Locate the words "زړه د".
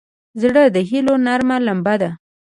0.41-0.77